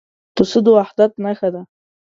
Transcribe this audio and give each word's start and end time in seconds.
پسه 0.35 0.59
د 0.65 0.67
وحدت 0.77 1.11
نښه 1.23 1.49
ده. 1.53 1.61